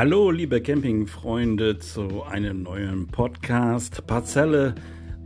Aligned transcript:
Hallo, 0.00 0.30
liebe 0.30 0.62
Campingfreunde, 0.62 1.80
zu 1.80 2.22
einem 2.22 2.62
neuen 2.62 3.08
Podcast. 3.08 4.06
Parzelle, 4.06 4.76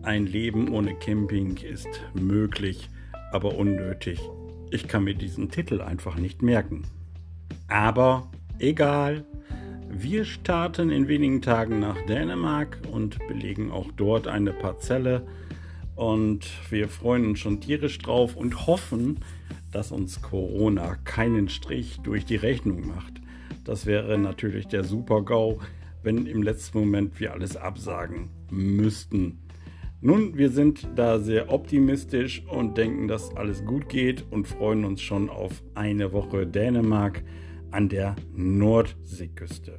ein 0.00 0.24
Leben 0.24 0.72
ohne 0.72 0.94
Camping 0.94 1.58
ist 1.58 1.88
möglich, 2.14 2.88
aber 3.32 3.54
unnötig. 3.54 4.18
Ich 4.70 4.88
kann 4.88 5.04
mir 5.04 5.14
diesen 5.14 5.50
Titel 5.50 5.82
einfach 5.82 6.16
nicht 6.16 6.40
merken. 6.40 6.84
Aber 7.68 8.30
egal, 8.58 9.26
wir 9.90 10.24
starten 10.24 10.88
in 10.88 11.06
wenigen 11.06 11.42
Tagen 11.42 11.78
nach 11.78 12.00
Dänemark 12.06 12.78
und 12.90 13.18
belegen 13.28 13.70
auch 13.70 13.92
dort 13.94 14.26
eine 14.26 14.54
Parzelle. 14.54 15.26
Und 15.96 16.50
wir 16.70 16.88
freuen 16.88 17.26
uns 17.26 17.40
schon 17.40 17.60
tierisch 17.60 17.98
drauf 17.98 18.36
und 18.36 18.66
hoffen, 18.66 19.20
dass 19.70 19.92
uns 19.92 20.22
Corona 20.22 20.96
keinen 21.04 21.50
Strich 21.50 22.00
durch 22.02 22.24
die 22.24 22.36
Rechnung 22.36 22.86
macht. 22.86 23.21
Das 23.64 23.86
wäre 23.86 24.18
natürlich 24.18 24.66
der 24.66 24.84
Super-GAU, 24.84 25.58
wenn 26.02 26.26
im 26.26 26.42
letzten 26.42 26.78
Moment 26.78 27.20
wir 27.20 27.32
alles 27.32 27.56
absagen 27.56 28.30
müssten. 28.50 29.38
Nun, 30.00 30.36
wir 30.36 30.50
sind 30.50 30.88
da 30.96 31.20
sehr 31.20 31.52
optimistisch 31.52 32.44
und 32.48 32.76
denken, 32.76 33.06
dass 33.06 33.36
alles 33.36 33.64
gut 33.64 33.88
geht 33.88 34.24
und 34.32 34.48
freuen 34.48 34.84
uns 34.84 35.00
schon 35.00 35.30
auf 35.30 35.62
eine 35.74 36.12
Woche 36.12 36.44
Dänemark 36.44 37.22
an 37.70 37.88
der 37.88 38.16
Nordseeküste. 38.34 39.78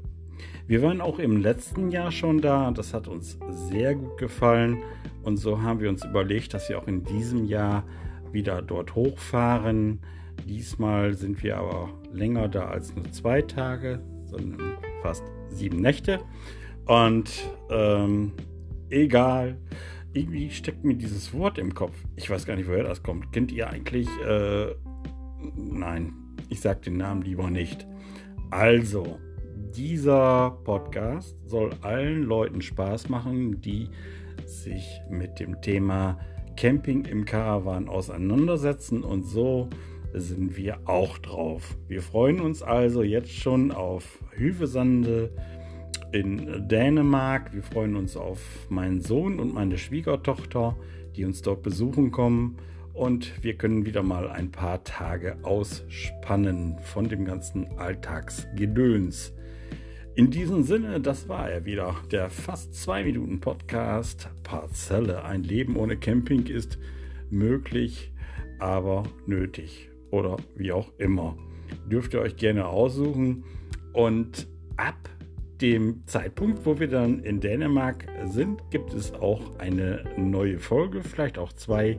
Wir 0.66 0.82
waren 0.82 1.02
auch 1.02 1.20
im 1.20 1.42
letzten 1.42 1.92
Jahr 1.92 2.10
schon 2.10 2.40
da, 2.40 2.72
das 2.72 2.94
hat 2.94 3.10
uns 3.10 3.38
sehr 3.70 3.96
gut 3.96 4.18
gefallen 4.18 4.78
und 5.24 5.36
so 5.36 5.62
haben 5.62 5.82
wir 5.82 5.90
uns 5.90 6.06
überlegt, 6.06 6.54
dass 6.54 6.70
wir 6.70 6.80
auch 6.80 6.88
in 6.88 7.04
diesem 7.04 7.44
Jahr 7.44 7.84
wieder 8.34 8.62
dort 8.62 8.96
hochfahren. 8.96 10.02
Diesmal 10.48 11.14
sind 11.14 11.44
wir 11.44 11.58
aber 11.58 11.90
länger 12.12 12.48
da 12.48 12.66
als 12.66 12.96
nur 12.96 13.10
zwei 13.12 13.42
Tage, 13.42 14.02
sondern 14.26 14.78
fast 15.02 15.24
sieben 15.50 15.78
Nächte. 15.78 16.20
Und 16.86 17.32
ähm, 17.70 18.34
egal, 18.90 19.58
irgendwie 20.14 20.50
steckt 20.50 20.84
mir 20.84 20.96
dieses 20.96 21.34
Wort 21.34 21.58
im 21.58 21.74
Kopf. 21.74 21.96
Ich 22.16 22.30
weiß 22.30 22.46
gar 22.46 22.56
nicht, 22.56 22.68
woher 22.68 22.84
das 22.84 23.04
kommt. 23.04 23.32
Kennt 23.32 23.52
ihr 23.52 23.70
eigentlich? 23.70 24.08
Äh, 24.26 24.76
nein, 25.56 26.14
ich 26.50 26.62
sage 26.62 26.82
den 26.82 26.98
Namen 26.98 27.22
lieber 27.22 27.50
nicht. 27.50 27.88
Also, 28.52 29.20
dieser 29.76 30.52
Podcast 30.64 31.36
soll 31.46 31.72
allen 31.82 32.24
Leuten 32.24 32.62
Spaß 32.62 33.10
machen, 33.10 33.60
die 33.62 33.90
sich 34.46 35.02
mit 35.10 35.40
dem 35.40 35.62
Thema 35.62 36.20
Camping 36.56 37.06
im 37.06 37.26
Caravan 37.26 37.88
auseinandersetzen 37.88 39.04
und 39.04 39.24
so 39.24 39.70
sind 40.14 40.58
wir 40.58 40.80
auch 40.86 41.18
drauf. 41.18 41.76
Wir 41.88 42.02
freuen 42.02 42.40
uns 42.40 42.62
also 42.62 43.04
jetzt 43.04 43.32
schon 43.32 43.72
auf 43.72 44.20
Hüvesande 44.32 45.32
in 46.12 46.68
Dänemark. 46.68 47.54
Wir 47.54 47.64
freuen 47.64 47.96
uns 47.96 48.16
auf 48.16 48.40
meinen 48.70 49.02
Sohn 49.02 49.40
und 49.40 49.54
meine 49.54 49.78
Schwiegertochter, 49.78 50.78
die 51.16 51.26
uns 51.26 51.42
dort 51.42 51.64
besuchen 51.64 52.12
kommen. 52.12 52.58
Und 52.94 53.44
wir 53.44 53.56
können 53.56 53.88
wieder 53.88 54.04
mal 54.04 54.30
ein 54.30 54.52
paar 54.52 54.84
Tage 54.84 55.38
ausspannen 55.42 56.78
von 56.84 57.10
dem 57.10 57.26
ganzen 57.26 57.68
Alltagsgedöns. 57.80 59.34
In 60.16 60.30
diesem 60.30 60.62
Sinne, 60.62 61.02
das 61.02 61.28
war 61.28 61.50
er 61.50 61.66
wieder, 61.66 61.96
der 62.12 62.30
fast 62.30 62.76
zwei 62.76 63.04
Minuten 63.04 63.40
Podcast 63.40 64.30
Parzelle. 64.44 65.24
Ein 65.24 65.42
Leben 65.42 65.76
ohne 65.76 65.98
Camping 65.98 66.46
ist 66.46 66.78
möglich, 67.32 68.12
aber 68.60 69.06
nötig 69.26 69.90
oder 70.12 70.38
wie 70.56 70.72
auch 70.72 70.92
immer. 71.00 71.36
Dürft 71.90 72.14
ihr 72.14 72.22
euch 72.22 72.36
gerne 72.36 72.68
aussuchen. 72.68 73.44
Und 73.92 74.48
ab 74.78 75.10
dem 75.64 76.06
Zeitpunkt, 76.08 76.66
wo 76.66 76.78
wir 76.78 76.90
dann 76.90 77.24
in 77.24 77.40
Dänemark 77.40 78.06
sind, 78.26 78.70
gibt 78.70 78.94
es 78.94 79.14
auch 79.14 79.58
eine 79.60 80.04
neue 80.18 80.60
Folge, 80.60 81.02
vielleicht 81.02 81.38
auch 81.38 81.54
zwei 81.54 81.98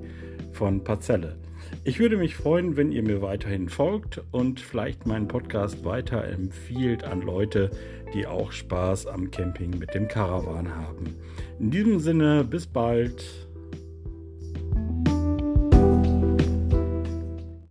von 0.53 0.85
Parzelle. 0.85 1.39
Ich 1.83 1.99
würde 1.99 2.19
mich 2.19 2.37
freuen, 2.37 2.77
wenn 2.77 2.93
ihr 2.93 3.03
mir 3.03 3.23
weiterhin 3.23 3.71
folgt 3.71 4.21
und 4.33 4.61
vielleicht 4.61 5.07
meinen 5.07 5.29
Podcast 5.29 5.83
weiterempfiehlt 5.83 7.05
an 7.05 7.23
Leute, 7.23 7.71
die 8.13 8.27
auch 8.27 8.53
Spaß 8.53 9.07
am 9.07 9.31
Camping 9.31 9.79
mit 9.79 9.95
dem 9.95 10.09
Caravan 10.09 10.77
haben. 10.77 11.17
In 11.59 11.71
diesem 11.71 12.01
Sinne, 12.01 12.45
bis 12.45 12.67
bald. 12.67 13.49